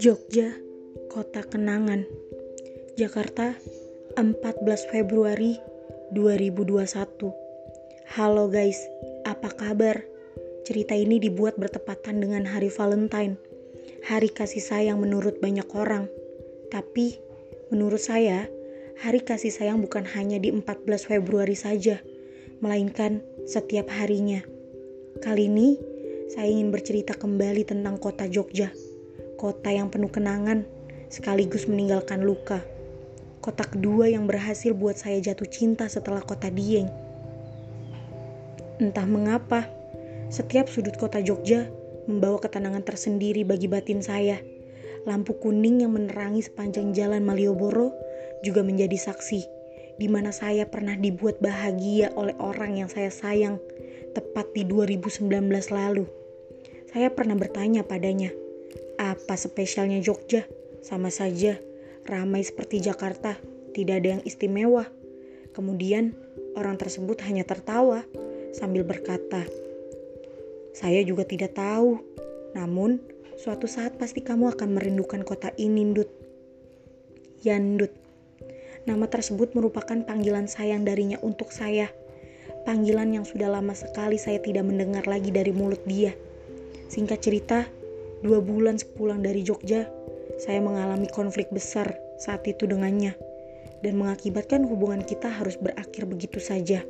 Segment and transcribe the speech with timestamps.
[0.00, 0.56] Jogja,
[1.12, 2.08] Kota Kenangan.
[2.96, 3.52] Jakarta,
[4.16, 5.60] 14 Februari
[6.16, 7.28] 2021
[8.16, 8.80] Halo guys,
[9.28, 10.00] apa kabar?
[10.64, 13.36] Cerita ini dibuat bertepatan dengan hari Valentine
[14.08, 16.08] Hari kasih sayang menurut banyak orang.
[16.72, 17.20] Tapi,
[17.68, 18.48] menurut saya,
[19.04, 22.00] hari kasih sayang bukan hanya di 14 Februari saja
[22.62, 24.38] Melainkan setiap harinya
[25.18, 25.74] Kali ini,
[26.30, 28.70] saya ingin bercerita kembali tentang kota Jogja
[29.34, 30.62] kota yang penuh kenangan
[31.10, 32.62] sekaligus meninggalkan luka.
[33.42, 36.86] Kota kedua yang berhasil buat saya jatuh cinta setelah kota Dieng.
[38.78, 39.66] Entah mengapa,
[40.30, 41.66] setiap sudut kota Jogja
[42.06, 44.38] membawa ketenangan tersendiri bagi batin saya.
[45.02, 47.90] Lampu kuning yang menerangi sepanjang jalan Malioboro
[48.46, 49.61] juga menjadi saksi
[50.02, 53.62] di mana saya pernah dibuat bahagia oleh orang yang saya sayang
[54.18, 55.30] tepat di 2019
[55.70, 56.10] lalu.
[56.90, 58.34] Saya pernah bertanya padanya,
[58.98, 60.42] apa spesialnya Jogja?
[60.82, 61.54] Sama saja,
[62.10, 63.38] ramai seperti Jakarta,
[63.70, 64.90] tidak ada yang istimewa.
[65.54, 66.18] Kemudian,
[66.58, 68.02] orang tersebut hanya tertawa
[68.50, 69.46] sambil berkata,
[70.74, 72.02] "Saya juga tidak tahu,
[72.58, 72.98] namun
[73.38, 76.10] suatu saat pasti kamu akan merindukan kota ini, Ndut."
[77.46, 78.01] Yandut.
[78.88, 81.90] Nama tersebut merupakan panggilan sayang darinya untuk saya.
[82.66, 86.14] Panggilan yang sudah lama sekali saya tidak mendengar lagi dari mulut dia.
[86.92, 87.66] Singkat cerita,
[88.22, 89.90] Dua bulan sepulang dari Jogja,
[90.38, 93.18] saya mengalami konflik besar saat itu dengannya
[93.82, 96.86] dan mengakibatkan hubungan kita harus berakhir begitu saja.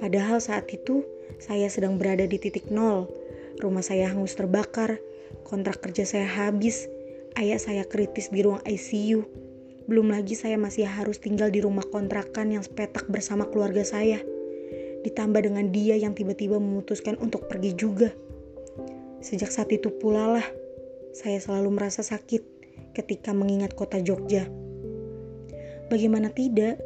[0.00, 1.04] Padahal saat itu
[1.36, 3.12] saya sedang berada di titik nol,
[3.60, 4.96] rumah saya hangus terbakar,
[5.44, 6.88] kontrak kerja saya habis,
[7.36, 9.28] ayah saya kritis di ruang ICU.
[9.88, 14.20] Belum lagi saya masih harus tinggal di rumah kontrakan yang sepetak bersama keluarga saya.
[15.00, 18.12] Ditambah dengan dia yang tiba-tiba memutuskan untuk pergi juga.
[19.24, 20.46] Sejak saat itu pula lah,
[21.16, 22.44] saya selalu merasa sakit
[22.92, 24.44] ketika mengingat kota Jogja.
[25.88, 26.76] Bagaimana tidak,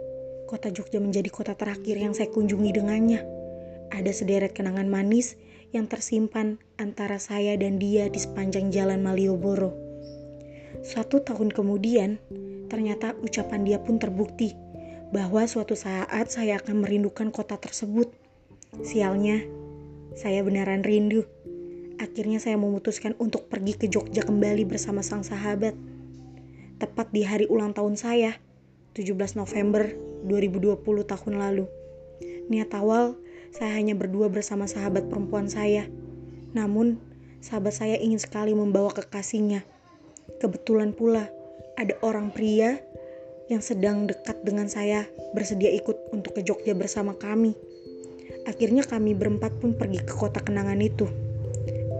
[0.46, 3.18] kota Jogja menjadi kota terakhir yang saya kunjungi dengannya.
[3.90, 5.34] Ada sederet kenangan manis
[5.74, 9.74] yang tersimpan antara saya dan dia di sepanjang jalan Malioboro.
[10.86, 12.22] Suatu tahun kemudian,
[12.72, 14.56] ternyata ucapan dia pun terbukti
[15.12, 18.08] bahwa suatu saat saya akan merindukan kota tersebut.
[18.80, 19.44] Sialnya,
[20.16, 21.28] saya beneran rindu.
[22.00, 25.76] Akhirnya saya memutuskan untuk pergi ke Jogja kembali bersama sang sahabat.
[26.80, 28.40] Tepat di hari ulang tahun saya,
[28.96, 29.92] 17 November
[30.24, 31.68] 2020 tahun lalu.
[32.48, 33.20] Niat awal,
[33.52, 35.84] saya hanya berdua bersama sahabat perempuan saya.
[36.56, 36.96] Namun,
[37.44, 39.60] sahabat saya ingin sekali membawa kekasihnya.
[40.40, 41.28] Kebetulan pula,
[41.80, 42.80] ada orang pria
[43.48, 47.56] yang sedang dekat dengan saya bersedia ikut untuk ke Jogja bersama kami.
[48.48, 51.06] Akhirnya kami berempat pun pergi ke kota kenangan itu.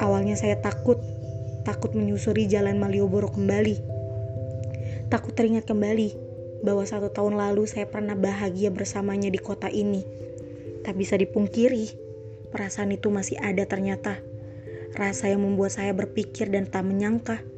[0.03, 0.99] Awalnya saya takut,
[1.63, 3.77] takut menyusuri jalan Malioboro kembali.
[5.13, 6.17] Takut teringat kembali
[6.67, 10.03] bahwa satu tahun lalu saya pernah bahagia bersamanya di kota ini.
[10.83, 11.95] Tak bisa dipungkiri,
[12.51, 14.19] perasaan itu masih ada ternyata.
[14.99, 17.52] Rasa yang membuat saya berpikir dan tak menyangka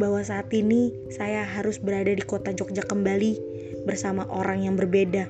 [0.00, 3.36] bahwa saat ini saya harus berada di kota Jogja kembali
[3.84, 5.28] bersama orang yang berbeda.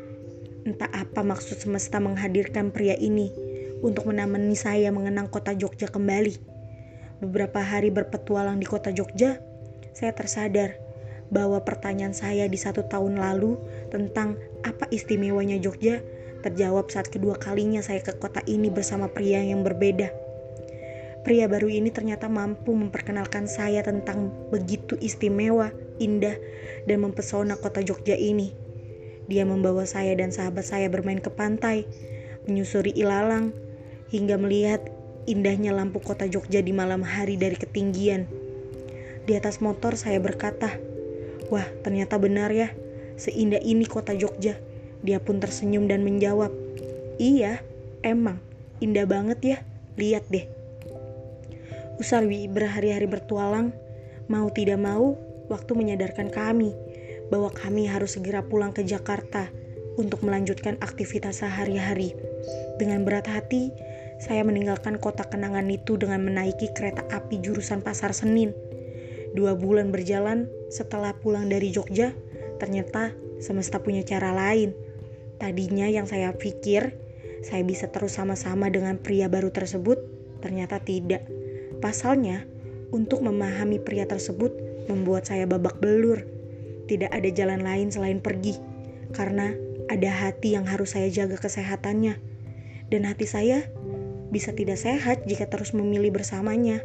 [0.62, 3.34] Entah apa maksud semesta menghadirkan pria ini
[3.82, 6.38] untuk menemani saya mengenang kota Jogja kembali.
[7.22, 9.42] Beberapa hari berpetualang di kota Jogja,
[9.90, 10.78] saya tersadar
[11.32, 13.58] bahwa pertanyaan saya di satu tahun lalu
[13.90, 15.98] tentang apa istimewanya Jogja
[16.42, 20.22] terjawab saat kedua kalinya saya ke kota ini bersama pria yang berbeda.
[21.22, 25.71] Pria baru ini ternyata mampu memperkenalkan saya tentang begitu istimewa,
[26.03, 26.34] indah,
[26.91, 28.50] dan mempesona kota Jogja ini.
[29.31, 31.87] Dia membawa saya dan sahabat saya bermain ke pantai,
[32.50, 33.55] menyusuri ilalang,
[34.10, 34.83] hingga melihat
[35.31, 38.27] indahnya lampu kota Jogja di malam hari dari ketinggian.
[39.22, 40.75] Di atas motor saya berkata,
[41.54, 42.75] Wah ternyata benar ya,
[43.15, 44.59] seindah ini kota Jogja.
[45.06, 46.50] Dia pun tersenyum dan menjawab,
[47.22, 47.62] Iya,
[48.03, 48.43] emang,
[48.83, 49.59] indah banget ya,
[49.95, 50.61] lihat deh.
[52.00, 53.74] Usarwi berhari-hari bertualang,
[54.30, 55.18] mau tidak mau,
[55.53, 56.72] waktu menyadarkan kami
[57.28, 59.48] bahwa kami harus segera pulang ke Jakarta
[60.00, 62.16] untuk melanjutkan aktivitas sehari-hari.
[62.80, 63.72] Dengan berat hati,
[64.22, 68.54] saya meninggalkan kota kenangan itu dengan menaiki kereta api jurusan Pasar Senin.
[69.33, 72.12] Dua bulan berjalan setelah pulang dari Jogja,
[72.60, 74.77] ternyata semesta punya cara lain.
[75.41, 77.03] Tadinya yang saya pikir
[77.42, 79.98] saya bisa terus sama-sama dengan pria baru tersebut,
[80.39, 81.27] ternyata tidak.
[81.82, 82.46] Pasalnya,
[82.94, 84.54] untuk memahami pria tersebut
[84.86, 86.22] membuat saya babak belur.
[86.86, 88.54] Tidak ada jalan lain selain pergi,
[89.10, 89.50] karena
[89.90, 92.16] ada hati yang harus saya jaga kesehatannya
[92.92, 93.66] Dan hati saya
[94.30, 96.84] bisa tidak sehat jika terus memilih bersamanya.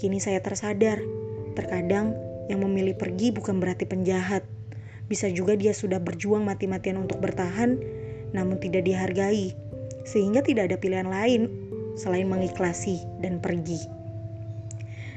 [0.00, 1.00] Kini saya tersadar,
[1.52, 2.16] terkadang
[2.48, 4.42] yang memilih pergi bukan berarti penjahat.
[5.06, 7.78] Bisa juga dia sudah berjuang mati-matian untuk bertahan,
[8.32, 9.52] namun tidak dihargai,
[10.08, 11.52] sehingga tidak ada pilihan lain
[12.00, 13.95] selain mengikhlasi dan pergi.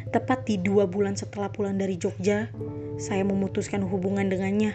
[0.09, 2.49] Tepat di dua bulan setelah pulang dari Jogja,
[2.97, 4.73] saya memutuskan hubungan dengannya.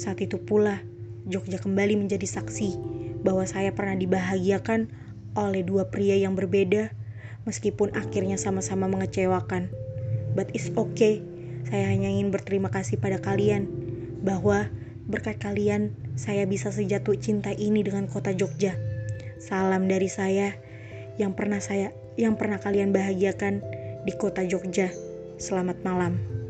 [0.00, 0.80] Saat itu pula,
[1.28, 2.80] Jogja kembali menjadi saksi
[3.20, 4.88] bahwa saya pernah dibahagiakan
[5.36, 6.88] oleh dua pria yang berbeda
[7.44, 9.68] meskipun akhirnya sama-sama mengecewakan.
[10.32, 11.20] But it's okay,
[11.68, 13.68] saya hanya ingin berterima kasih pada kalian
[14.24, 14.72] bahwa
[15.04, 18.72] berkat kalian saya bisa sejatuh cinta ini dengan kota Jogja.
[19.36, 20.56] Salam dari saya
[21.20, 23.60] yang pernah saya yang pernah kalian bahagiakan
[24.02, 24.90] di kota Jogja.
[25.38, 26.41] Selamat malam.